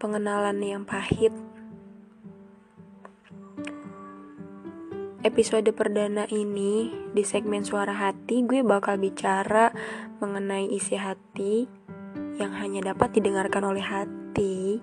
[0.00, 1.28] pengenalan yang pahit.
[5.20, 9.68] Episode perdana ini di segmen suara hati gue bakal bicara
[10.24, 11.68] mengenai isi hati
[12.40, 14.80] yang hanya dapat didengarkan oleh hati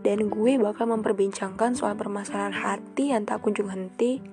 [0.00, 4.24] dan gue bakal memperbincangkan soal permasalahan hati yang tak kunjung henti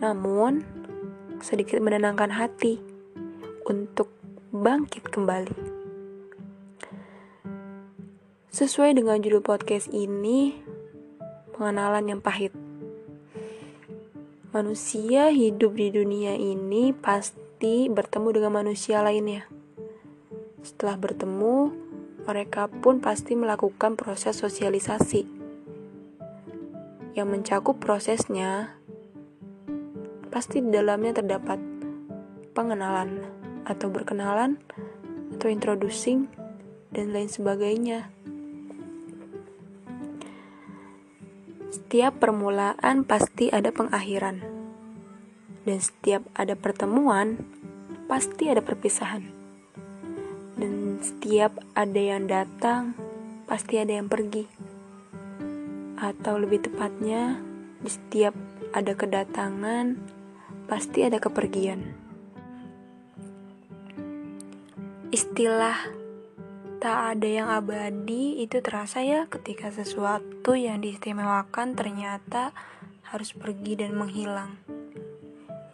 [0.00, 0.64] namun
[1.44, 2.80] sedikit menenangkan hati
[3.68, 4.16] untuk
[4.56, 5.75] bangkit kembali.
[8.56, 10.56] Sesuai dengan judul podcast ini,
[11.52, 12.56] pengenalan yang pahit.
[14.48, 19.44] Manusia hidup di dunia ini pasti bertemu dengan manusia lainnya.
[20.64, 21.68] Setelah bertemu,
[22.24, 25.28] mereka pun pasti melakukan proses sosialisasi
[27.12, 28.72] yang mencakup prosesnya.
[30.32, 31.60] Pasti di dalamnya terdapat
[32.56, 33.20] pengenalan
[33.68, 34.56] atau berkenalan
[35.36, 36.24] atau introducing
[36.88, 38.15] dan lain sebagainya.
[41.76, 44.40] Setiap permulaan pasti ada pengakhiran,
[45.68, 47.36] dan setiap ada pertemuan
[48.08, 49.28] pasti ada perpisahan,
[50.56, 52.96] dan setiap ada yang datang
[53.44, 54.48] pasti ada yang pergi,
[56.00, 57.44] atau lebih tepatnya,
[57.84, 58.32] di setiap
[58.72, 60.00] ada kedatangan
[60.72, 61.92] pasti ada kepergian.
[65.12, 65.92] Istilah
[66.86, 72.54] tak ada yang abadi itu terasa ya ketika sesuatu yang diistimewakan ternyata
[73.10, 74.54] harus pergi dan menghilang.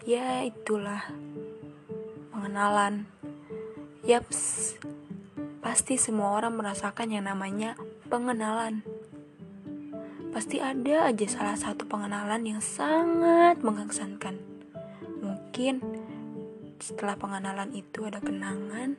[0.09, 1.05] Ya itulah
[2.33, 3.05] pengenalan.
[4.09, 4.73] Yaps,
[5.61, 7.77] pasti semua orang merasakan yang namanya
[8.09, 8.81] pengenalan.
[10.33, 14.41] Pasti ada aja salah satu pengenalan yang sangat mengesankan.
[15.21, 15.85] Mungkin
[16.81, 18.97] setelah pengenalan itu ada kenangan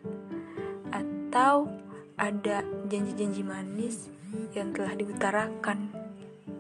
[0.94, 1.82] atau
[2.18, 4.10] ada janji-janji manis
[4.54, 5.90] yang telah diutarakan.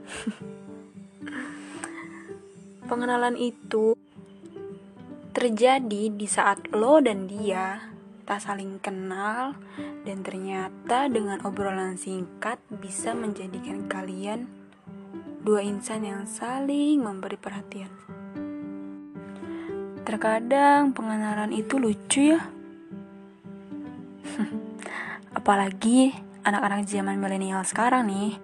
[2.89, 3.97] Pengenalan itu
[5.33, 9.51] terjadi di saat lo dan dia tak saling kenal
[10.07, 14.47] dan ternyata dengan obrolan singkat bisa menjadikan kalian
[15.43, 17.91] dua insan yang saling memberi perhatian.
[20.07, 22.41] Terkadang pengenalan itu lucu ya.
[25.33, 26.13] Apalagi
[26.45, 28.37] anak-anak zaman milenial sekarang nih,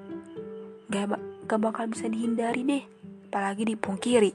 [0.89, 2.83] gak, gak bakal bisa dihindari deh,
[3.29, 4.33] apalagi dipungkiri.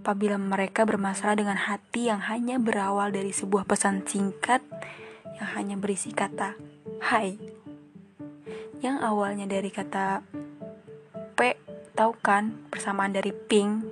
[0.00, 4.64] Apabila mereka bermasalah dengan hati yang hanya berawal dari sebuah pesan singkat
[5.36, 6.56] yang hanya berisi kata
[7.04, 7.36] "hai",
[8.80, 10.24] yang awalnya dari kata
[11.36, 11.40] P,
[11.92, 13.84] tahu kan, persamaan dari pink,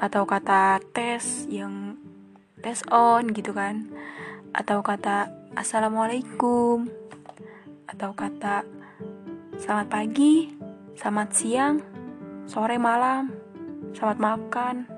[0.00, 1.96] atau kata tes yang
[2.60, 3.88] tes on gitu kan,
[4.52, 6.88] atau kata Assalamualaikum.
[7.84, 8.64] Atau kata
[9.60, 10.48] Selamat pagi
[10.96, 11.76] Selamat siang
[12.48, 13.28] Sore malam
[13.92, 14.88] Selamat makan.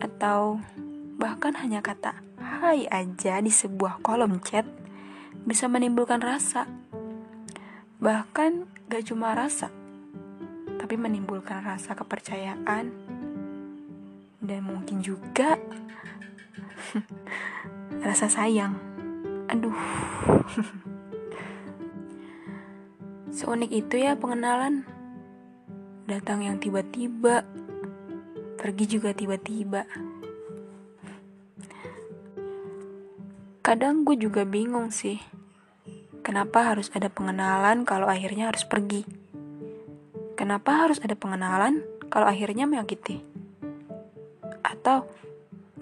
[0.00, 0.64] Atau
[1.20, 4.64] bahkan hanya kata Hai aja di sebuah kolom chat
[5.44, 6.64] Bisa menimbulkan rasa.
[8.00, 9.68] Bahkan gak cuma rasa
[10.80, 12.96] Tapi menimbulkan rasa kepercayaan.
[14.40, 15.60] Dan mungkin juga
[18.08, 18.89] Rasa sayang
[19.50, 19.74] Aduh.
[23.34, 24.86] Seunik itu ya pengenalan.
[26.06, 27.42] Datang yang tiba-tiba,
[28.54, 29.90] pergi juga tiba-tiba.
[33.66, 35.18] Kadang gue juga bingung sih.
[36.22, 39.02] Kenapa harus ada pengenalan kalau akhirnya harus pergi?
[40.38, 43.18] Kenapa harus ada pengenalan kalau akhirnya menyakiti?
[44.62, 45.10] Atau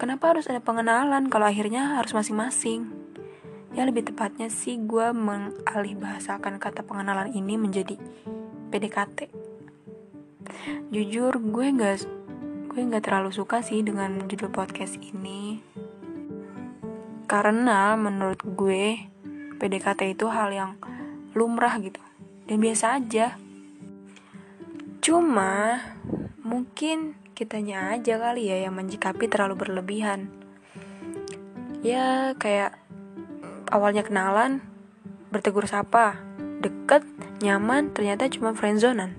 [0.01, 2.98] kenapa harus ada pengenalan kalau akhirnya harus masing-masing?
[3.79, 7.95] Ya lebih tepatnya sih gue mengalih bahasakan kata pengenalan ini menjadi
[8.75, 9.31] PDKT
[10.89, 12.03] jujur gue gak
[12.69, 15.59] gue nggak terlalu suka sih dengan judul podcast ini.
[17.27, 19.09] Karena menurut gue
[19.59, 20.71] PDKT itu hal yang
[21.35, 21.99] lumrah gitu.
[22.47, 23.35] Dan biasa aja.
[25.03, 25.83] Cuma
[26.39, 30.31] mungkin kitanya aja kali ya yang menjikapi terlalu berlebihan.
[31.83, 32.78] Ya kayak
[33.69, 34.65] awalnya kenalan,
[35.29, 36.17] bertegur sapa,
[36.59, 37.05] deket,
[37.39, 39.15] nyaman, ternyata cuma friendzonan.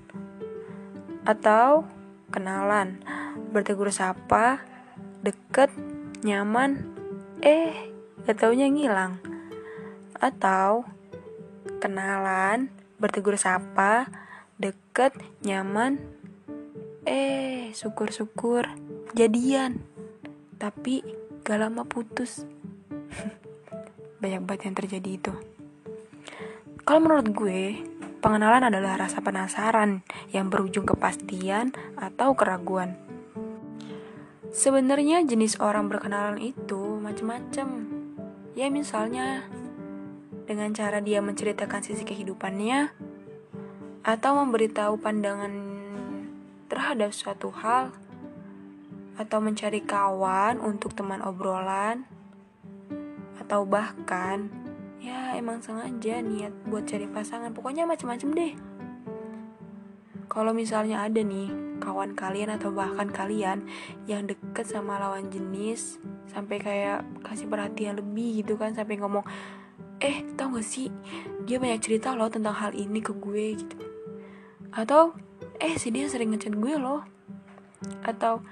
[1.23, 1.87] Atau
[2.35, 2.99] kenalan,
[3.55, 4.63] bertegur sapa,
[5.23, 5.71] deket,
[6.27, 6.83] nyaman,
[7.41, 7.95] eh
[8.27, 9.23] gak taunya ngilang.
[10.19, 10.85] Atau
[11.79, 14.11] kenalan, bertegur sapa,
[14.59, 15.15] deket,
[15.47, 16.03] nyaman,
[17.07, 18.67] eh syukur-syukur
[19.15, 19.81] jadian.
[20.59, 21.07] Tapi
[21.47, 22.45] gak lama putus.
[24.21, 25.35] banyak banget yang terjadi itu
[26.85, 27.81] Kalau menurut gue,
[28.21, 30.03] pengenalan adalah rasa penasaran
[30.35, 32.99] yang berujung kepastian atau keraguan.
[34.51, 37.69] Sebenarnya jenis orang berkenalan itu macam-macam.
[38.59, 39.47] Ya misalnya
[40.51, 42.91] dengan cara dia menceritakan sisi kehidupannya
[44.03, 45.53] atau memberitahu pandangan
[46.67, 47.95] terhadap suatu hal
[49.15, 52.03] atau mencari kawan untuk teman obrolan
[53.51, 54.47] atau bahkan
[55.03, 57.51] ya emang sengaja niat buat cari pasangan.
[57.51, 58.55] Pokoknya macam-macam deh.
[60.31, 61.51] Kalau misalnya ada nih
[61.83, 63.67] kawan kalian atau bahkan kalian
[64.07, 65.99] yang deket sama lawan jenis
[66.31, 69.27] sampai kayak kasih perhatian lebih gitu kan sampai ngomong
[69.99, 70.87] eh tau gak sih
[71.43, 73.77] dia banyak cerita loh tentang hal ini ke gue gitu.
[74.71, 75.19] Atau
[75.59, 77.03] eh si dia sering ngechat gue loh.
[78.07, 78.47] Atau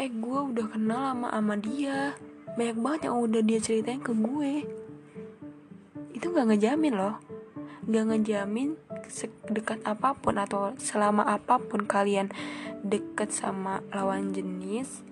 [0.00, 2.16] eh gue udah kenal sama ama dia
[2.58, 4.52] banyak banget yang udah dia ceritain ke gue.
[6.16, 7.16] Itu nggak ngejamin loh.
[7.86, 8.68] Nggak ngejamin
[9.10, 12.30] sedekat apa pun atau selama apa pun kalian
[12.86, 15.04] deket sama lawan jenis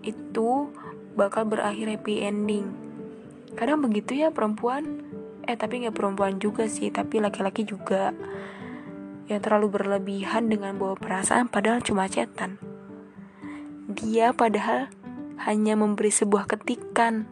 [0.00, 0.70] itu
[1.16, 2.72] bakal berakhir happy ending.
[3.56, 5.04] Kadang begitu ya perempuan.
[5.44, 8.14] Eh tapi nggak perempuan juga sih tapi laki-laki juga.
[9.30, 12.58] Yang terlalu berlebihan dengan bawa perasaan padahal cuma cetan.
[13.90, 14.90] Dia padahal
[15.44, 17.28] hanya memberi sebuah ketikan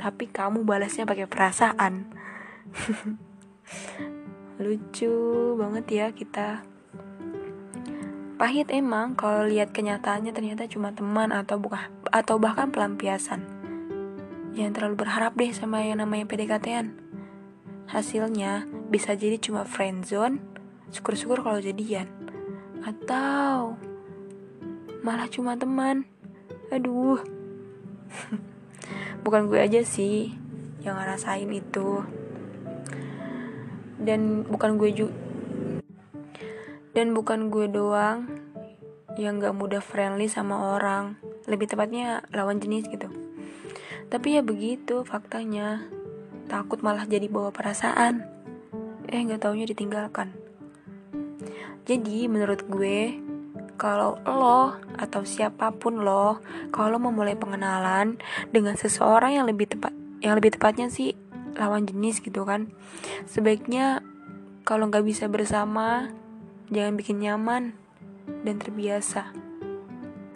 [0.00, 2.08] tapi kamu balasnya pakai perasaan.
[4.64, 5.12] Lucu
[5.60, 6.64] banget ya kita.
[8.40, 13.44] Pahit emang kalau lihat kenyataannya ternyata cuma teman atau bukan atau bahkan pelampiasan.
[14.56, 17.10] Jangan terlalu berharap deh sama yang namanya PDKT-an
[17.90, 20.38] hasilnya bisa jadi cuma friendzone
[20.94, 22.08] syukur-syukur kalau jadian.
[22.80, 23.76] Atau
[25.04, 26.08] malah cuma teman
[26.70, 27.20] aduh.
[29.26, 30.34] Bukan gue aja sih
[30.80, 32.02] yang ngerasain itu.
[34.00, 35.14] Dan bukan gue juga
[36.90, 38.26] dan bukan gue doang
[39.14, 41.14] yang gak mudah friendly sama orang.
[41.46, 43.06] Lebih tepatnya lawan jenis gitu.
[44.10, 45.86] Tapi ya begitu faktanya.
[46.50, 48.26] Takut malah jadi bawa perasaan.
[49.06, 50.34] Eh gak taunya ditinggalkan.
[51.86, 53.29] Jadi menurut gue
[53.80, 58.20] kalau lo atau siapa pun lo kalau memulai pengenalan
[58.52, 61.16] dengan seseorang yang lebih tepat yang lebih tepatnya sih
[61.56, 62.68] lawan jenis gitu kan.
[63.24, 64.04] Sebaiknya
[64.68, 66.12] kalau nggak bisa bersama
[66.68, 67.72] jangan bikin nyaman
[68.44, 69.32] dan terbiasa.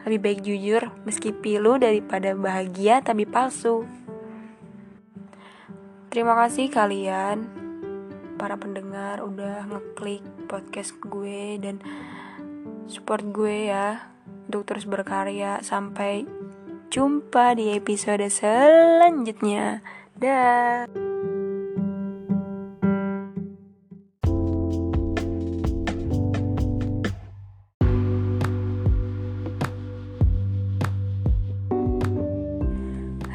[0.09, 3.85] Lebih baik jujur meski pilu daripada bahagia tapi palsu.
[6.09, 7.45] Terima kasih kalian.
[8.41, 11.81] Para pendengar udah ngeklik podcast gue dan
[12.85, 14.13] support gue ya
[14.49, 16.29] untuk terus berkarya sampai
[16.93, 19.81] jumpa di episode selanjutnya.
[20.15, 20.87] Dah.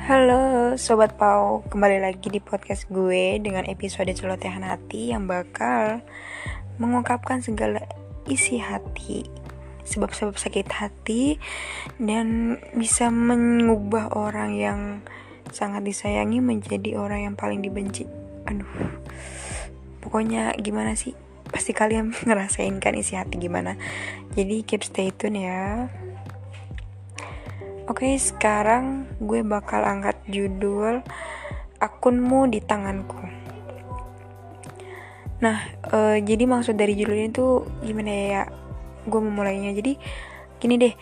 [0.10, 6.02] Halo Sobat Pau, kembali lagi di podcast gue dengan episode celotehan hati yang bakal
[6.82, 7.86] mengungkapkan segala
[8.26, 9.39] isi hati
[9.90, 11.42] sebab-sebab sakit hati
[11.98, 14.80] dan bisa mengubah orang yang
[15.50, 18.06] sangat disayangi menjadi orang yang paling dibenci.
[18.46, 18.70] Aduh.
[20.00, 21.18] Pokoknya gimana sih?
[21.50, 23.76] Pasti kalian ngerasain kan isi hati gimana.
[24.38, 25.90] Jadi keep stay tune ya.
[27.90, 31.02] Oke, sekarang gue bakal angkat judul
[31.82, 33.18] akunmu di tanganku.
[35.40, 35.58] Nah,
[35.90, 38.44] uh, jadi maksud dari judulnya itu gimana ya?
[39.08, 39.96] Gue memulainya jadi
[40.60, 40.94] gini deh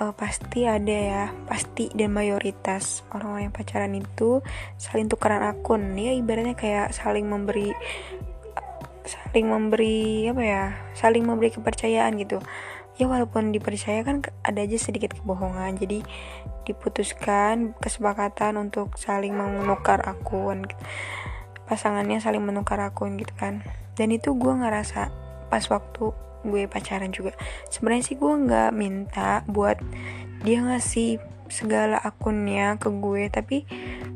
[0.00, 4.42] uh, pasti ada ya pasti dan mayoritas orang-orang yang pacaran itu
[4.78, 5.94] saling tukeran akun.
[5.94, 7.70] Ya ibaratnya kayak saling memberi
[9.04, 10.62] saling memberi apa ya
[10.96, 12.42] saling memberi kepercayaan gitu.
[12.94, 15.78] Ya walaupun dipercaya kan ada aja sedikit kebohongan.
[15.78, 16.06] Jadi
[16.64, 20.82] diputuskan kesepakatan untuk saling menukar akun gitu.
[21.64, 23.64] pasangannya saling menukar akun gitu kan.
[23.96, 25.08] Dan itu gue ngerasa
[25.48, 26.12] pas waktu
[26.44, 27.32] gue pacaran juga.
[27.72, 29.80] Sebenarnya sih gue nggak minta buat
[30.44, 33.68] dia ngasih segala akunnya ke gue tapi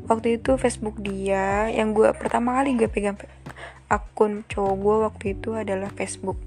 [0.09, 3.17] waktu itu Facebook dia yang gue pertama kali gue pegang
[3.89, 6.37] akun cowok gue waktu itu adalah Facebook.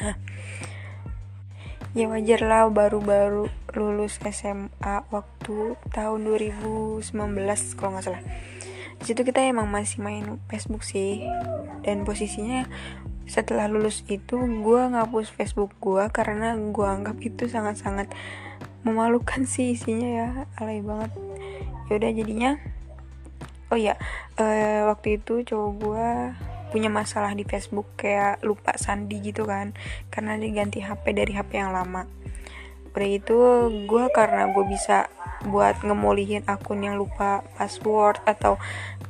[0.00, 0.16] Nah
[1.94, 7.06] ya wajar lah baru-baru lulus SMA waktu tahun 2019
[7.78, 8.22] kalau nggak salah.
[8.98, 11.26] Di situ kita emang masih main Facebook sih
[11.82, 12.66] dan posisinya
[13.24, 18.12] setelah lulus itu gue ngapus Facebook gue karena gue anggap itu sangat-sangat
[18.84, 20.28] memalukan sih isinya ya.
[20.60, 21.10] Alay banget.
[21.88, 22.60] Yaudah jadinya
[23.72, 23.98] oh ya
[24.38, 26.08] uh, waktu itu cowok gue
[26.70, 29.74] punya masalah di Facebook kayak lupa sandi gitu kan
[30.10, 32.06] karena dia ganti HP dari HP yang lama.
[32.94, 33.38] Udah itu
[33.90, 35.10] gue karena gue bisa
[35.44, 38.56] buat ngemulihin akun yang lupa password atau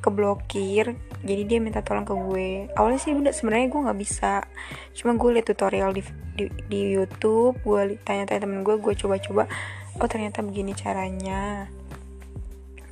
[0.05, 2.49] keblokir jadi dia minta tolong ke gue.
[2.77, 4.45] Awalnya sih sebenarnya gue nggak bisa.
[4.93, 6.05] Cuma gue liat tutorial di,
[6.37, 9.49] di, di YouTube gue tanya-tanya temen gue gue coba-coba.
[9.97, 11.73] Oh ternyata begini caranya.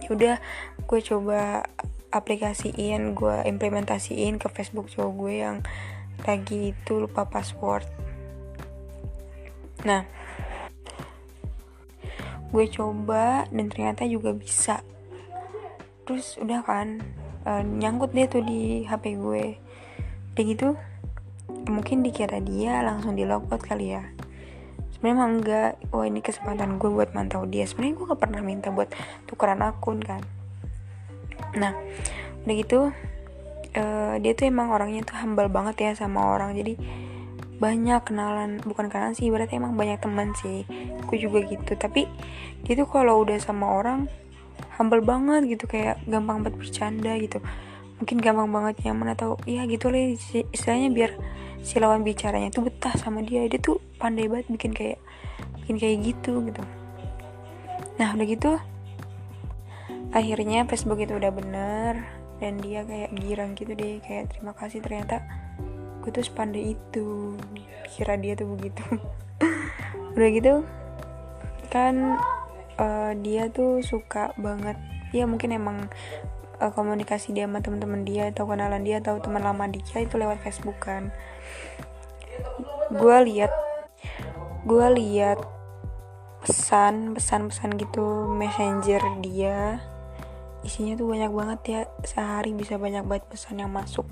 [0.01, 0.37] Ya udah
[0.89, 1.69] gue coba
[2.09, 5.57] aplikasiin gue implementasiin ke Facebook cowok gue yang
[6.25, 7.85] lagi itu lupa password.
[9.85, 10.09] Nah
[12.49, 14.81] gue coba dan ternyata juga bisa
[16.05, 17.01] terus udah kan
[17.47, 19.45] uh, nyangkut deh tuh di HP gue.
[20.33, 20.69] Kayak gitu
[21.69, 24.03] mungkin dikira dia langsung di logout kali ya.
[24.95, 25.73] Sebenarnya enggak.
[25.91, 27.67] Oh ini kesempatan gue buat mantau dia.
[27.67, 28.91] Sebenarnya gue gak pernah minta buat
[29.27, 30.23] tukeran akun kan.
[31.59, 31.75] Nah
[32.43, 32.91] udah gitu
[33.79, 36.55] uh, dia tuh emang orangnya tuh humble banget ya sama orang.
[36.55, 36.79] Jadi
[37.59, 38.59] banyak kenalan.
[38.63, 40.67] Bukan kenalan sih berarti emang banyak teman sih.
[41.07, 41.75] Aku juga gitu.
[41.79, 42.07] Tapi
[42.63, 44.07] dia tuh kalau udah sama orang
[44.77, 47.39] humble banget gitu kayak gampang banget bercanda gitu.
[48.01, 50.17] Mungkin gampang banget nyaman atau ya gitu lah
[50.53, 51.11] istilahnya biar
[51.63, 53.47] si lawan bicaranya tuh betah sama dia.
[53.47, 54.99] Dia tuh pandai banget bikin kayak
[55.63, 56.63] bikin kayak gitu gitu.
[58.01, 58.53] Nah udah gitu
[60.13, 62.05] akhirnya Facebook itu udah bener
[62.37, 65.25] dan dia kayak girang gitu deh kayak terima kasih ternyata
[66.03, 67.39] gue tuh sepandai itu.
[67.93, 68.83] Kira dia tuh begitu.
[70.17, 70.55] Udah gitu
[71.73, 72.21] kan
[72.79, 74.79] uh, dia tuh suka banget.
[75.13, 75.93] Ya mungkin emang
[76.63, 80.39] uh, komunikasi dia sama teman-teman dia atau kenalan dia atau teman lama dia itu lewat
[80.41, 81.11] Facebook kan.
[82.93, 83.53] Gue lihat
[84.63, 85.43] gue lihat
[86.43, 89.83] pesan pesan pesan gitu messenger dia.
[90.63, 91.81] Isinya tuh banyak banget ya.
[92.07, 94.07] Sehari bisa banyak banget pesan yang masuk.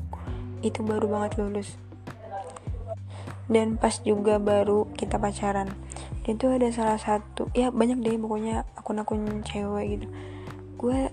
[0.60, 1.78] Itu baru banget lulus.
[3.50, 5.74] Dan pas juga baru kita pacaran
[6.30, 10.06] itu ada salah satu ya banyak deh pokoknya akun-akun cewek gitu.
[10.78, 11.10] Gue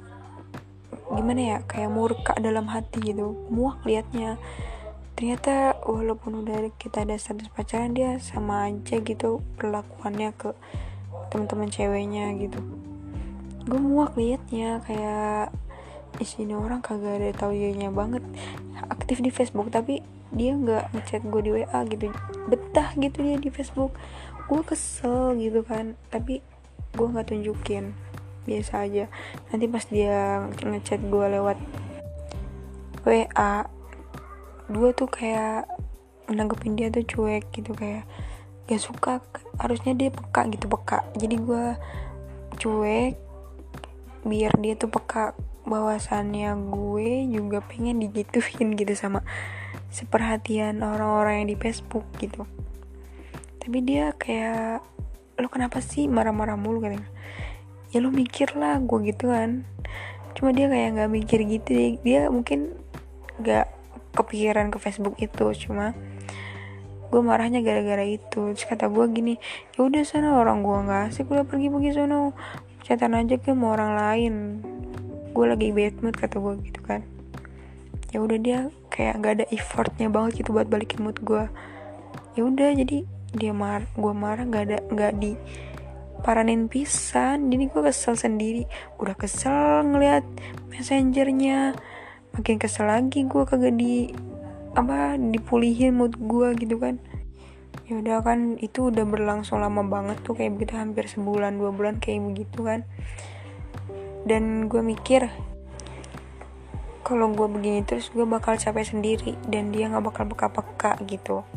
[1.08, 4.38] gimana ya kayak murka dalam hati gitu muak liatnya.
[5.18, 10.54] Ternyata walaupun udah kita ada status pacaran dia sama aja gitu perlakuannya ke
[11.34, 12.62] teman-teman ceweknya gitu.
[13.66, 15.52] Gue muak liatnya kayak
[16.22, 17.54] sini orang kagak ada tau
[17.94, 18.24] banget.
[18.94, 22.14] Aktif di Facebook tapi dia nggak ngechat gue di WA gitu.
[22.52, 23.96] Betah gitu dia di Facebook
[24.48, 26.00] gue kesel gitu kan.
[26.08, 26.40] Tapi
[26.96, 27.92] gue nggak tunjukin.
[28.48, 29.06] Biasa aja.
[29.52, 31.60] Nanti pas dia ngechat gue lewat
[33.08, 33.64] WA
[34.68, 35.64] gue tuh kayak
[36.28, 38.04] nanggepin dia tuh cuek gitu kayak
[38.68, 39.24] gak suka.
[39.60, 41.04] Harusnya dia peka gitu peka.
[41.16, 41.66] Jadi gue
[42.60, 43.16] cuek
[44.28, 45.36] biar dia tuh peka.
[45.68, 49.24] Bahwasannya gue juga pengen digituin gitu sama
[49.92, 52.48] seperhatian orang-orang yang di Facebook gitu
[53.68, 54.80] tapi dia kayak
[55.36, 56.80] lo kenapa sih marah-marah mulu?
[56.80, 57.04] katanya.
[57.92, 59.68] Ya lo mikir lah gue gitu kan.
[60.40, 62.80] Cuma dia kayak nggak mikir gitu dia, dia mungkin
[63.44, 63.68] nggak
[64.16, 65.92] kepikiran ke Facebook itu cuma
[67.12, 68.56] gue marahnya gara-gara itu.
[68.56, 69.36] Terus kata gue gini
[69.76, 72.32] ya udah sana orang gue nggak asik udah pergi-pergi sana.
[72.88, 74.34] Catatan aja ke mau orang lain.
[75.36, 77.04] Gue lagi bad mood kata gue gitu kan.
[78.16, 81.52] Ya udah dia kayak gak ada effortnya banget gitu buat balikin mood gue
[82.38, 85.36] ya udah jadi dia mar gue marah gak ada gak di
[86.22, 87.52] paranin pisan.
[87.52, 88.64] Jadi gue kesel sendiri.
[88.98, 90.24] Udah kesel ngeliat
[90.72, 91.78] messengernya.
[92.34, 94.14] Makin kesel lagi gue kagak di
[94.78, 97.02] apa dipulihin mood gue gitu kan.
[97.88, 101.98] Ya udah kan itu udah berlangsung lama banget tuh kayak begitu hampir sebulan dua bulan
[101.98, 102.84] kayak begitu kan.
[104.28, 105.32] Dan gue mikir
[107.08, 111.48] kalau gue begini terus gue bakal capek sendiri dan dia nggak bakal peka-peka gitu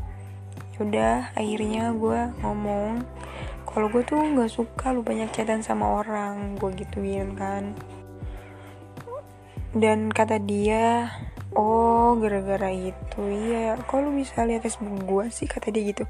[0.81, 3.05] udah akhirnya gue ngomong
[3.71, 7.71] kalau gue tuh nggak suka lu banyak chatan sama orang gue gituin kan.
[9.71, 11.07] Dan kata dia
[11.55, 15.47] oh gara-gara itu iya kok lu bisa lihat facebook gue sih?
[15.47, 16.03] Kata dia gitu.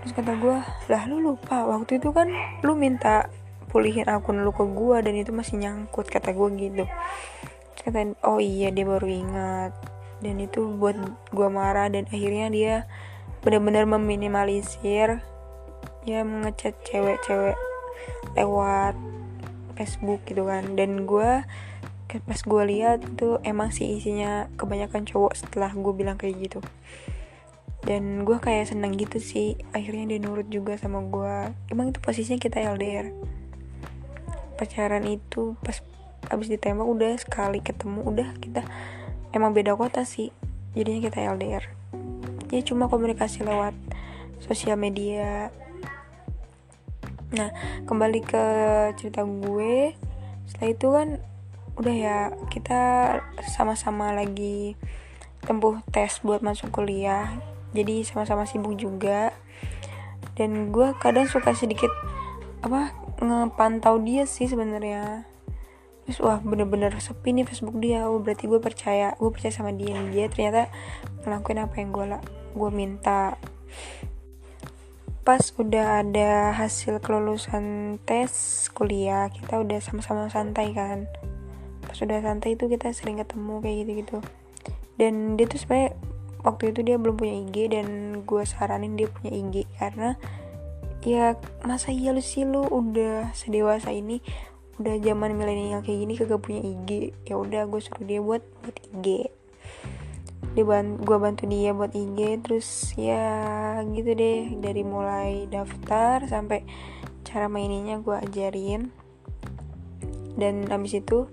[0.00, 0.56] Terus kata gue
[0.88, 2.32] lah lu lupa waktu itu kan
[2.64, 3.28] lu minta
[3.68, 6.88] pulihin akun lu ke gue dan itu masih nyangkut kata gue gitu.
[7.84, 9.76] Kata oh iya dia baru ingat.
[10.24, 10.96] Dan itu buat
[11.28, 12.74] gue marah dan akhirnya dia
[13.46, 15.22] benar-benar meminimalisir
[16.02, 17.54] ya mengechat cewek-cewek
[18.34, 18.98] lewat
[19.78, 20.74] Facebook gitu kan.
[20.74, 21.46] Dan gue
[22.16, 26.58] pas gue lihat itu emang sih isinya kebanyakan cowok setelah gue bilang kayak gitu.
[27.86, 32.42] Dan gue kayak seneng gitu sih akhirnya dia nurut juga sama gue emang itu posisinya
[32.42, 33.14] kita LDR
[34.56, 35.84] pacaran itu pas
[36.32, 38.64] abis ditembak udah sekali ketemu udah kita
[39.36, 40.32] emang beda kota sih
[40.72, 41.75] jadinya kita LDR
[42.50, 43.74] ya cuma komunikasi lewat
[44.42, 45.50] sosial media.
[47.34, 47.50] Nah
[47.84, 48.44] kembali ke
[48.94, 49.96] cerita gue
[50.46, 51.08] setelah itu kan
[51.76, 52.80] udah ya kita
[53.52, 54.78] sama-sama lagi
[55.44, 57.36] tempuh tes buat masuk kuliah.
[57.76, 59.34] Jadi sama-sama sibuk juga.
[60.36, 61.88] Dan gue kadang suka sedikit
[62.60, 65.24] apa ngepantau dia sih sebenarnya.
[66.06, 68.06] Terus wah bener-bener sepi nih Facebook dia.
[68.08, 69.98] Oh berarti gue percaya gue percaya sama dia.
[70.08, 70.70] Dia ternyata
[71.24, 72.06] ngelakuin apa yang gue
[72.56, 73.36] gue minta.
[75.22, 78.32] Pas udah ada hasil kelulusan tes
[78.72, 81.04] kuliah kita udah sama-sama santai kan.
[81.84, 84.18] Pas udah santai itu kita sering ketemu kayak gitu-gitu.
[84.96, 85.92] Dan dia tuh sebenarnya
[86.46, 87.86] waktu itu dia belum punya IG dan
[88.22, 90.14] gue saranin dia punya IG karena
[91.02, 91.34] ya
[91.66, 94.22] masa iya lu sih lu udah sedewasa ini
[94.78, 98.76] udah zaman milenial kayak gini kagak punya IG ya udah gue suruh dia buat buat
[98.94, 99.30] IG
[100.56, 103.28] dia bantu gue bantu dia buat IG terus ya
[103.92, 104.56] gitu deh.
[104.56, 106.64] Dari mulai daftar sampai
[107.28, 108.88] cara maininnya gue ajarin.
[110.36, 111.28] Dan habis itu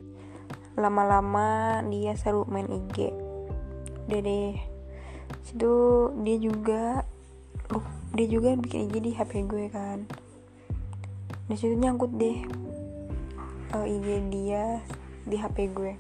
[0.76, 3.16] lama-lama dia seru main IG
[4.12, 4.60] udah deh.
[5.48, 5.74] Situ
[6.28, 7.08] dia juga
[7.72, 10.04] uh, dia juga bikin IG di HP gue kan.
[11.48, 12.44] Di situ nyangkut deh
[13.72, 14.84] uh, eh, IG dia
[15.24, 15.96] di HP gue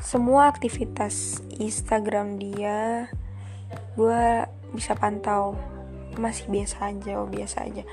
[0.00, 3.08] semua aktivitas Instagram dia
[3.96, 4.44] gue
[4.76, 5.56] bisa pantau.
[6.16, 7.84] Masih biasa aja oh biasa aja.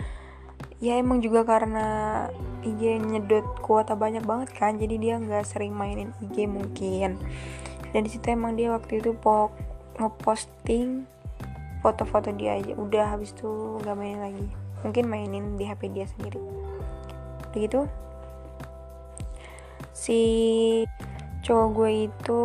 [0.84, 2.28] Ya emang juga karena
[2.64, 7.16] IG nyedot kuota banyak banget kan jadi dia nggak sering mainin IG mungkin.
[7.96, 9.56] Dan di situ emang dia waktu itu pok
[9.96, 11.08] ngeposting
[11.80, 12.76] foto-foto dia aja.
[12.76, 14.48] Udah habis itu nggak main lagi.
[14.84, 16.40] Mungkin mainin di HP dia sendiri.
[17.56, 17.88] Begitu.
[19.96, 20.20] Si
[21.44, 22.42] cowok gue itu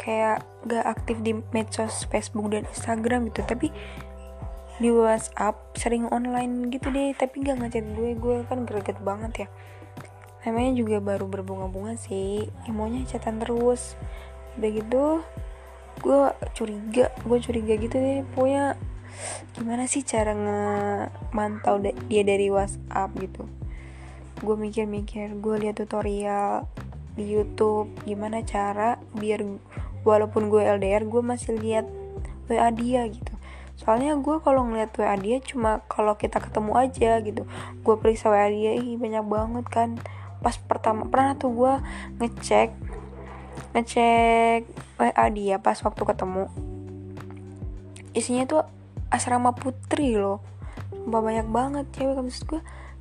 [0.00, 3.68] kayak gak aktif di medsos Facebook dan Instagram gitu tapi
[4.80, 9.48] di WhatsApp sering online gitu deh tapi gak ngechat gue gue kan greget banget ya.
[10.40, 13.92] Namanya juga baru berbunga-bunga sih emonya chatan terus.
[14.56, 15.04] Udah gitu
[16.00, 16.20] gue
[16.56, 18.72] curiga gue curiga gitu deh pokoknya
[19.52, 21.76] gimana sih cara nge-mantau
[22.08, 23.44] dia dari WhatsApp gitu.
[24.40, 26.64] Gue mikir-mikir gue lihat tutorial
[27.18, 29.42] di YouTube gimana cara biar
[30.06, 31.86] walaupun gue LDR gue masih lihat
[32.50, 33.32] WA dia gitu.
[33.80, 37.42] Soalnya gue kalau ngeliat WA dia cuma kalau kita ketemu aja gitu.
[37.80, 39.96] Gue periksa WA dia ih banyak banget kan.
[40.44, 41.72] Pas pertama pernah tuh gue
[42.20, 42.72] ngecek
[43.70, 44.66] ngecek
[44.98, 46.44] WA dia pas waktu ketemu.
[48.12, 48.62] Isinya tuh
[49.08, 50.42] asrama putri loh.
[50.90, 52.20] Sumpah banyak banget cewek.
[52.20, 52.60] Maksud gue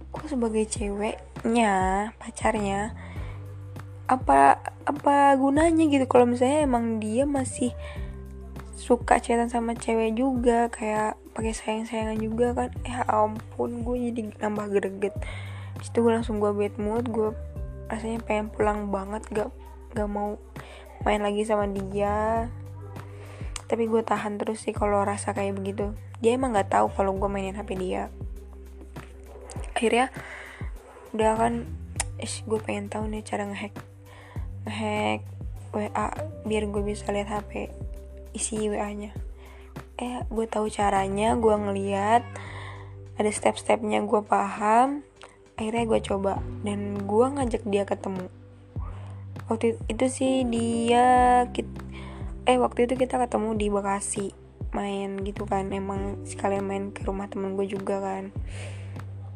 [0.09, 1.73] gue sebagai ceweknya
[2.17, 2.97] pacarnya
[4.09, 4.57] apa
[4.89, 6.09] apa gunanya gitu.
[6.09, 7.77] Kalau misalnya emang dia masih
[8.73, 14.33] suka chatan sama cewek juga kayak pakai sayang sayangan juga kan ya ampun gue jadi
[14.41, 15.13] nambah greget.
[15.85, 17.29] Itu gue langsung gue bad mood gue
[17.85, 19.49] rasanya pengen pulang banget gak
[19.93, 20.41] gak mau
[21.05, 22.49] main lagi sama dia.
[23.69, 25.93] Tapi gue tahan terus sih kalau rasa kayak begitu.
[26.17, 28.09] Dia emang nggak tahu kalau gue mainin hp dia.
[29.77, 30.09] Akhirnya
[31.13, 31.53] udah kan
[32.17, 33.98] eh gue pengen tahu nih cara ngehack
[34.69, 35.25] ngehack
[35.73, 36.08] WA
[36.45, 37.73] biar gue bisa lihat HP
[38.38, 39.17] isi WA nya
[39.97, 42.23] eh gue tahu caranya gue ngeliat
[43.19, 45.03] ada step-stepnya gue paham.
[45.60, 48.32] Akhirnya gue coba dan gue ngajak dia ketemu.
[49.51, 51.43] Waktu itu sih dia
[52.47, 54.32] eh waktu itu kita ketemu di Bekasi
[54.71, 55.67] main gitu kan.
[55.75, 58.32] Emang sekalian main ke rumah temen gue juga kan.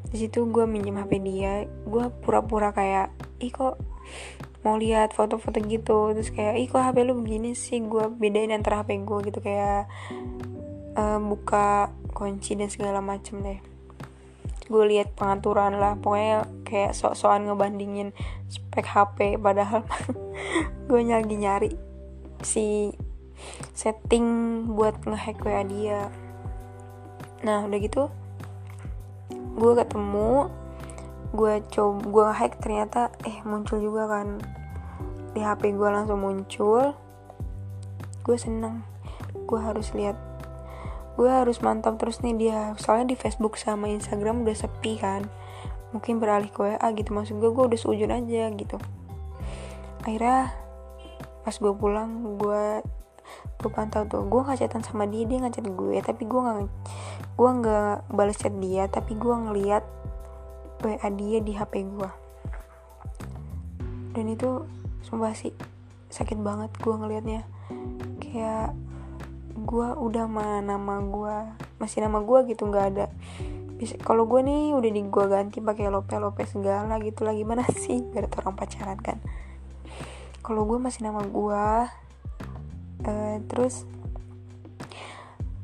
[0.07, 1.67] Di situ gue minjem HP dia.
[1.83, 3.11] Gue pura-pura kayak
[3.43, 3.75] ih kok
[4.63, 6.15] mau lihat foto-foto gitu.
[6.15, 7.83] Terus kayak ih kok HP lu begini sih?
[7.83, 9.39] Gue bedain antara HP gue gitu.
[9.43, 9.91] Kayak
[10.95, 13.59] uh, buka kunci dan segala macem deh.
[14.71, 15.99] Gue lihat pengaturan lah.
[15.99, 18.15] Pokoknya kayak sok-sokan ngebandingin
[18.47, 19.83] spek HP padahal
[20.89, 21.71] gue lagi nyari
[22.43, 22.95] si
[23.75, 24.25] setting
[24.73, 26.07] buat ngehack WA dia.
[27.43, 28.07] Nah udah gitu
[29.53, 30.49] gue ketemu
[31.33, 34.37] gue coba gue hack ternyata eh muncul juga kan.
[35.33, 36.93] Di HP gue langsung muncul.
[38.21, 38.85] Gue seneng.
[39.49, 40.13] Gue harus lihat.
[41.17, 42.59] Gue harus mantap terus nih dia.
[42.77, 45.25] Soalnya di Facebook sama Instagram udah sepi kan.
[45.89, 48.77] Mungkin beralih ke WA gitu maksud gue gue udah seujun aja gitu.
[50.05, 50.53] Akhirnya
[51.41, 52.85] pas gue pulang gue
[53.57, 54.21] gue pantau tuh.
[54.29, 56.61] Gue nggak sama dia dia ngechat gue tapi gue nggak
[57.33, 60.02] gue nggak balas chat dia tapi gue ngeliat
[60.83, 62.11] WA dia di HP gue
[64.13, 64.67] dan itu
[65.01, 65.55] sumpah sih
[66.13, 67.41] sakit banget gue ngelihatnya
[68.21, 68.77] kayak
[69.53, 71.37] gue udah mah nama gue
[71.81, 73.05] masih nama gue gitu nggak ada.
[73.77, 77.65] Bisa kalau gue nih udah di gue ganti pakai lope lope segala gitu lah gimana
[77.83, 78.01] sih?
[78.01, 79.17] Biar orang pacaran kan.
[80.43, 81.65] Kalau gue masih nama gue
[83.07, 83.85] uh, terus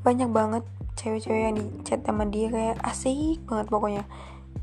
[0.06, 0.64] banyak banget
[0.96, 4.04] cewek-cewek yang di chat sama dia kayak asik banget pokoknya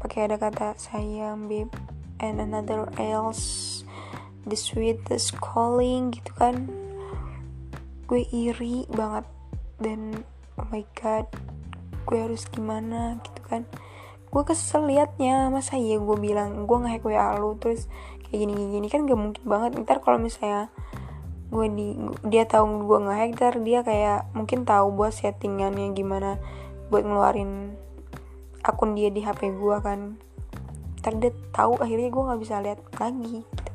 [0.06, 1.74] pakai ada kata sayang babe
[2.22, 3.82] and another else
[4.46, 6.70] the sweetest calling gitu kan.
[8.06, 9.26] Gue iri banget
[9.82, 10.22] dan
[10.62, 11.26] oh my god
[12.06, 13.66] gue harus gimana gitu kan.
[14.30, 17.90] Gue kesel liatnya masa iya gue bilang gue ngehack wa lu terus
[18.30, 19.74] kayak gini gini kan gak mungkin banget.
[19.82, 20.70] Ntar kalau misalnya
[21.50, 21.98] gue di
[22.30, 26.38] dia tahu gue nge hacker dia kayak mungkin tahu buat settingannya gimana
[26.94, 27.74] buat ngeluarin
[28.66, 30.18] akun dia di HP gue kan.
[31.06, 33.72] Dia tahu akhirnya gue nggak bisa lihat lagi gitu.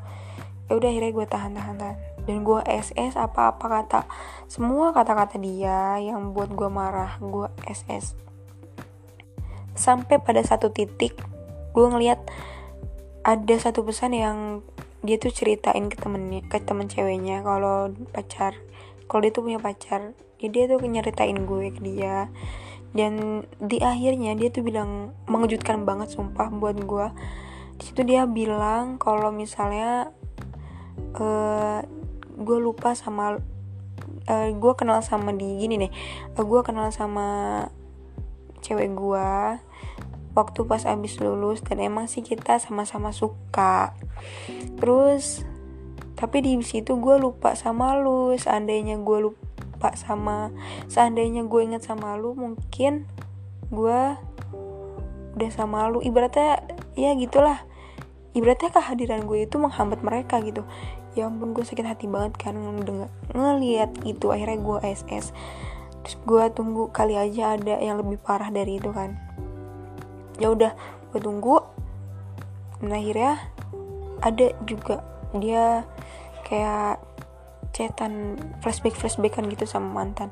[0.68, 1.76] ya udah akhirnya gue tahan tahan.
[1.80, 4.02] Tahan dan gue SS apa apa kata
[4.46, 8.14] semua kata-kata dia yang buat gue marah gue SS
[9.74, 11.18] sampai pada satu titik
[11.74, 12.22] gue ngeliat
[13.26, 14.38] ada satu pesan yang
[15.02, 18.54] dia tuh ceritain ke temennya ke temen ceweknya kalau pacar
[19.10, 22.30] kalau dia tuh punya pacar ya dia tuh nyeritain gue ke dia
[22.92, 27.08] dan di akhirnya dia tuh bilang mengejutkan banget sumpah buat gue
[27.80, 30.12] di situ dia bilang kalau misalnya
[31.16, 31.80] uh,
[32.36, 33.40] gue lupa sama
[34.28, 35.92] uh, gue kenal sama di gini nih
[36.36, 37.66] uh, gue kenal sama
[38.62, 39.30] cewek gue
[40.32, 43.96] waktu pas abis lulus dan emang sih kita sama-sama suka.
[44.80, 45.44] Terus
[46.16, 49.42] tapi di situ gue lupa sama lu seandainya gue lupa
[49.98, 50.54] sama
[50.86, 53.10] seandainya gue inget sama lu mungkin
[53.74, 54.02] gue
[55.36, 56.04] udah sama lu.
[56.04, 56.62] Ibaratnya
[56.94, 57.66] ya gitulah.
[58.32, 60.64] Ibaratnya kehadiran gue itu menghambat mereka gitu.
[61.18, 64.30] Ya ampun gue sakit hati banget kan ngedenger ngeliat itu.
[64.30, 65.34] Akhirnya gue SS
[66.02, 69.18] terus gue tunggu kali aja ada yang lebih parah dari itu kan.
[70.38, 70.78] Ya udah
[71.12, 71.62] gue tunggu.
[72.82, 73.42] Dan akhirnya
[74.22, 75.02] ada juga.
[75.38, 75.86] Dia
[76.46, 77.01] kayak
[77.82, 80.30] cetan flashback flashbackan gitu sama mantan.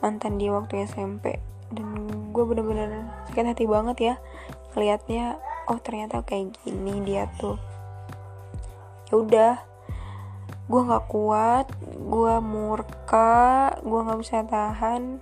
[0.00, 1.36] Mantan dia waktu SMP
[1.68, 4.14] dan gue bener-bener sakit hati banget ya
[4.72, 5.36] ngeliatnya
[5.68, 7.60] oh ternyata kayak gini dia tuh.
[9.12, 9.52] Ya udah
[10.72, 15.20] gue nggak kuat gue murka gue nggak bisa tahan.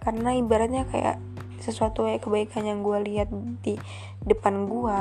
[0.00, 1.20] Karena ibaratnya kayak
[1.60, 3.28] sesuatu ya kebaikan yang gue lihat
[3.60, 3.76] di
[4.24, 5.00] depan gue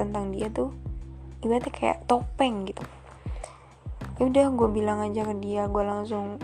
[0.00, 0.72] tentang dia tuh
[1.44, 2.80] ibaratnya kayak topeng gitu
[4.20, 6.38] ya udah gue bilang aja ke dia gue langsung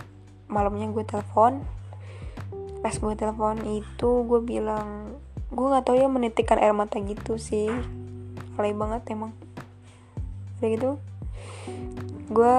[0.50, 1.62] malamnya gue telepon.
[2.80, 5.18] Pas gue telepon itu gue bilang
[5.50, 7.70] gue nggak tahu ya menitikkan air mata gitu sih.
[8.58, 9.32] Alay banget emang.
[10.58, 10.90] Udah gitu
[12.30, 12.58] gue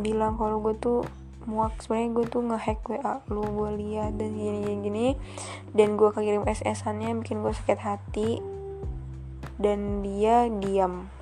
[0.00, 1.00] bilang kalau gue tuh
[1.44, 1.78] muak.
[1.84, 5.06] Sebenarnya gue tuh ngehack wa lu gue lihat dan gini gini gini.
[5.76, 8.40] Dan gue kekirim ss annya bikin gue sakit hati.
[9.60, 11.12] Dan dia diam.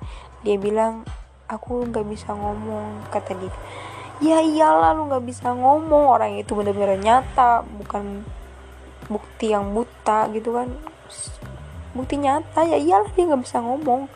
[0.47, 1.03] Dia bilang
[1.45, 3.53] aku nggak bisa ngomong kata dia.
[4.23, 6.09] Ya iyalah lu nggak bisa ngomong.
[6.09, 8.23] Orang itu bener-bener nyata bukan
[9.11, 10.71] bukti yang buta gitu kan.
[11.91, 14.07] Bukti nyata ya iyalah dia nggak bisa ngomong.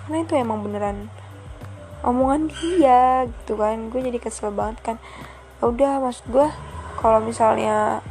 [0.00, 1.08] Karena itu emang beneran
[2.04, 3.88] omongan dia gitu kan.
[3.88, 4.96] Gue jadi kesel banget kan.
[5.62, 6.48] Ya udah maksud gue
[7.00, 8.04] kalau misalnya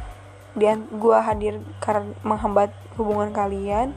[0.54, 3.90] dia gue hadir karena menghambat hubungan kalian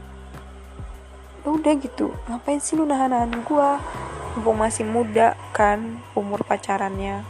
[1.46, 2.12] ya udah gitu.
[2.28, 3.70] Ngapain sih lu nahan-nahan gue
[4.38, 7.26] mumpung masih muda kan umur pacarannya.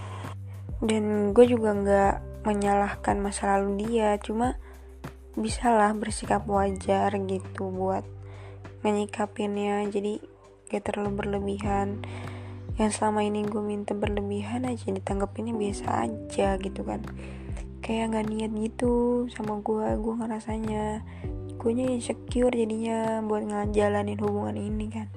[0.83, 4.59] Dan gue juga nggak menyalahkan masa lalu dia cuma
[5.39, 8.03] bisalah bersikap wajar gitu buat
[8.83, 10.19] menyikapinnya jadi
[10.67, 12.03] gak terlalu berlebihan.
[12.75, 17.07] Yang selama ini gue minta berlebihan aja ditanggepinnya biasa aja gitu kan.
[17.79, 21.07] Kayak gak niat gitu sama gue gue ngerasanya.
[21.55, 25.07] Gue nya insecure jadinya buat ngejalanin hubungan ini kan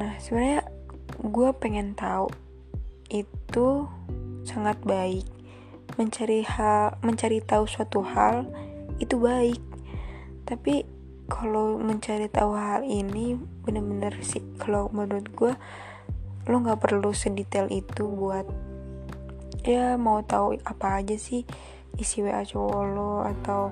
[0.00, 0.64] nah sebenarnya
[1.20, 2.32] gue pengen tahu
[3.12, 3.86] itu
[4.42, 5.28] sangat baik
[6.00, 8.48] mencari hal mencari tahu suatu hal
[9.00, 9.60] itu baik.
[10.46, 10.84] Tapi
[11.28, 15.52] kalau mencari tahu hal ini bener-bener sih kalau menurut gue
[16.50, 18.44] lo nggak perlu sedetail itu buat
[19.62, 21.46] ya mau tahu apa aja sih
[21.94, 23.70] isi WA cowok lo atau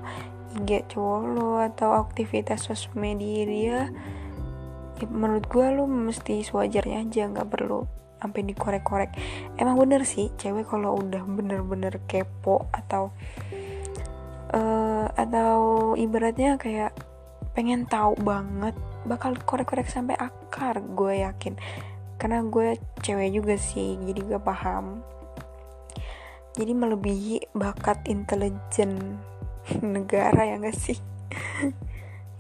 [0.55, 3.81] IG cowok lo atau aktivitas sosial media dia
[5.01, 7.89] ya, menurut gue lo mesti sewajarnya aja nggak perlu
[8.21, 9.11] sampai dikorek-korek.
[9.57, 13.11] Emang bener sih cewek kalau udah bener-bener kepo atau
[14.53, 16.93] uh, atau ibaratnya kayak
[17.57, 18.77] pengen tahu banget
[19.09, 21.57] bakal korek-korek sampai akar gue yakin.
[22.21, 25.01] Karena gue cewek juga sih jadi gue paham.
[26.61, 29.17] Jadi melebihi bakat intelijen
[29.97, 31.01] negara ya gak sih?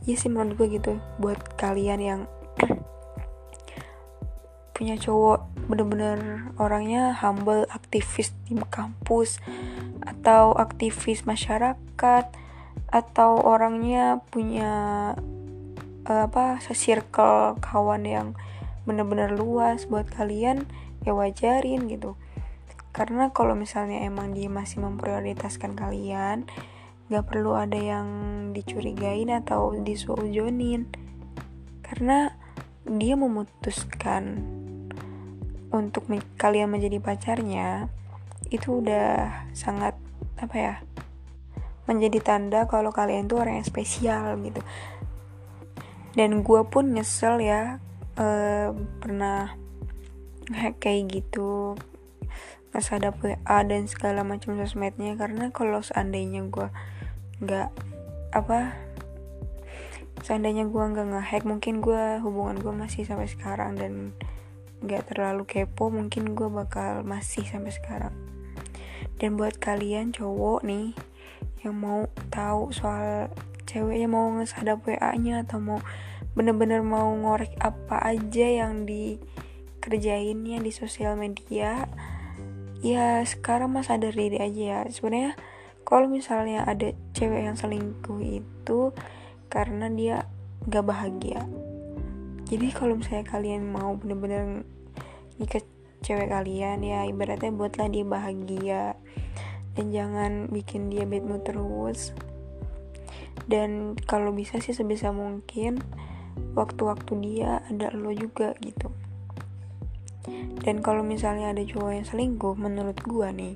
[0.00, 0.92] Iya sih menurut gue gitu.
[1.20, 2.20] Buat kalian yang
[4.80, 9.36] punya cowok bener-bener orangnya humble aktivis di kampus
[10.00, 12.24] atau aktivis masyarakat
[12.88, 14.72] atau orangnya punya
[16.08, 18.28] uh, apa circle kawan yang
[18.88, 20.64] bener-bener luas buat kalian
[21.04, 22.16] ya wajarin gitu.
[22.96, 26.48] Karena kalau misalnya emang dia masih memprioritaskan kalian
[27.12, 28.08] gak perlu ada yang
[28.56, 30.88] dicurigain atau disuujonin
[31.84, 32.32] karena
[32.88, 34.40] dia memutuskan
[35.70, 37.86] untuk me kalian menjadi pacarnya
[38.50, 39.94] itu udah sangat
[40.40, 40.74] apa ya
[41.90, 44.62] menjadi tanda kalau kalian tuh orang yang spesial gitu.
[46.14, 47.82] Dan gue pun nyesel ya
[48.18, 48.68] uh,
[49.02, 49.54] pernah
[50.82, 51.74] kayak gitu
[52.70, 55.18] ada WA dan segala macam sosmednya.
[55.18, 56.70] Karena kalau seandainya gue
[57.42, 57.68] nggak
[58.30, 58.76] apa
[60.20, 64.12] seandainya gue nggak ngehack mungkin gue hubungan gue masih sampai sekarang dan
[64.80, 68.14] nggak terlalu kepo mungkin gue bakal masih sampai sekarang.
[69.20, 70.96] Dan buat kalian cowok nih
[71.60, 73.28] yang mau tahu soal
[73.68, 75.78] ceweknya mau ngesadap WA nya atau mau
[76.32, 81.84] bener-bener mau ngorek apa aja yang dikerjainnya di sosial media
[82.80, 84.80] ya sekarang mas sadar diri aja ya.
[84.88, 85.36] Sebenarnya
[85.84, 88.96] kalau misalnya ada cewek yang selingkuh itu
[89.52, 90.24] karena dia
[90.68, 91.44] gak bahagia
[92.50, 94.66] jadi kalau misalnya kalian mau bener-bener
[95.38, 95.62] nikah
[96.02, 98.84] cewek kalian ya ibaratnya buatlah dia bahagia.
[99.78, 102.10] Dan jangan bikin dia bad mood terus.
[103.46, 105.78] Dan kalau bisa sih sebisa mungkin
[106.58, 108.90] waktu-waktu dia ada lo juga gitu.
[110.66, 113.54] Dan kalau misalnya ada cowok yang selingkuh menurut gua nih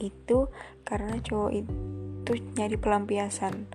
[0.00, 0.46] itu
[0.86, 3.66] karena cowok itu nyari pelampiasan.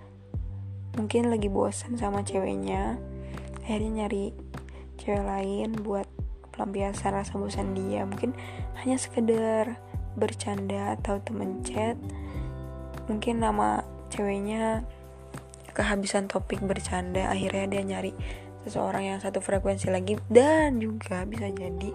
[0.95, 2.97] Mungkin lagi bosan sama ceweknya
[3.67, 4.31] akhirnya nyari
[4.95, 6.07] cewek lain buat
[6.55, 8.07] pelampiasan rasa bosan dia.
[8.07, 8.31] Mungkin
[8.79, 9.75] hanya sekedar
[10.15, 11.99] bercanda atau temen chat.
[13.11, 14.87] Mungkin nama ceweknya
[15.75, 18.15] kehabisan topik bercanda akhirnya dia nyari
[18.63, 20.15] seseorang yang satu frekuensi lagi.
[20.31, 21.91] Dan juga bisa jadi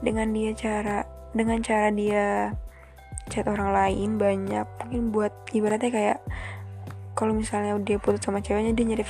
[0.00, 1.04] dengan dia cara
[1.36, 2.56] dengan cara dia
[3.28, 6.18] chat orang lain banyak mungkin buat ibaratnya kayak
[7.14, 9.04] kalau misalnya dia putus sama ceweknya dia nyari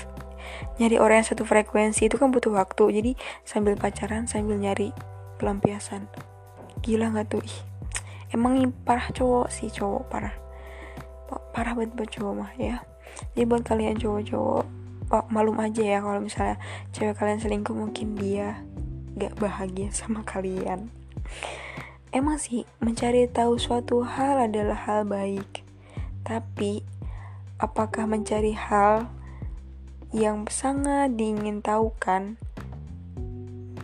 [0.79, 3.01] nyari orang yang satu frekuensi itu kan butuh waktu.
[3.01, 4.93] Jadi sambil pacaran sambil nyari
[5.41, 6.07] pelampiasan.
[6.85, 7.43] Gila nggak tuh?
[7.45, 7.71] Ih
[8.31, 10.35] emang ini parah cowok sih cowok parah.
[11.55, 12.83] Parah banget buat cowok mah ya.
[13.35, 14.65] Jadi buat kalian cowok-cowok
[15.11, 16.57] oh, malum aja ya kalau misalnya
[16.95, 18.63] cewek kalian selingkuh mungkin dia
[19.19, 20.91] gak bahagia sama kalian.
[22.11, 25.63] Emang sih mencari tahu suatu hal adalah hal baik.
[26.27, 26.83] Tapi
[27.59, 29.11] apakah mencari hal
[30.11, 32.35] yang sangat diingin tahu kan?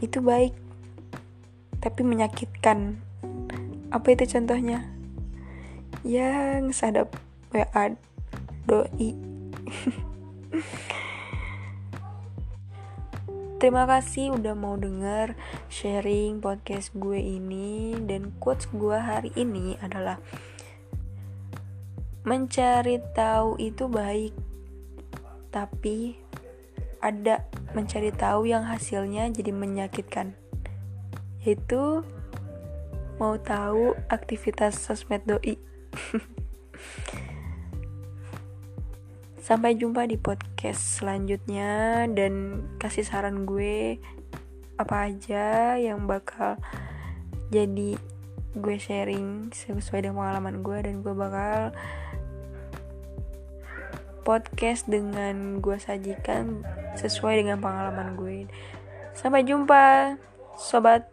[0.03, 0.55] Itu baik
[1.79, 2.99] tapi menyakitkan.
[3.95, 4.91] Apa itu contohnya?
[6.03, 7.15] Yang sadap
[7.55, 7.95] WA
[8.67, 9.15] doi.
[13.57, 15.33] Terima kasih udah mau denger
[15.73, 20.21] sharing podcast gue ini dan quotes gue hari ini adalah
[22.27, 24.46] mencari tahu itu baik
[25.51, 26.19] tapi
[27.01, 30.35] ada mencari tahu yang hasilnya jadi menyakitkan.
[31.45, 32.03] Yaitu
[33.17, 35.57] mau tahu aktivitas sosmed doi.
[39.47, 44.03] Sampai jumpa di podcast selanjutnya dan kasih saran gue
[44.77, 46.59] apa aja yang bakal
[47.49, 47.95] jadi
[48.57, 51.71] gue sharing sesuai dengan pengalaman gue dan gue bakal
[54.27, 56.67] podcast dengan gue sajikan
[56.99, 58.51] sesuai dengan pengalaman gue.
[59.15, 60.19] Sampai jumpa,
[60.59, 61.07] sobat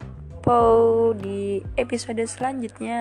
[0.43, 2.99] Po di episode selanjutnya.